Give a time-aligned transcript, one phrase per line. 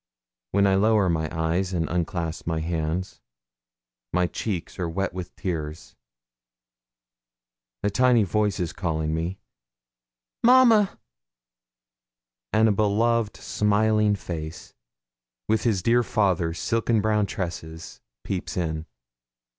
[0.49, 3.21] When I lower my eyes and unclasp my hands,
[4.11, 5.95] my cheeks are wet with tears.
[7.83, 9.37] A tiny voice is calling me
[10.41, 10.97] 'Mamma!'
[12.51, 14.73] and a beloved smiling face,
[15.47, 18.87] with his dear father's silken brown tresses, peeps in.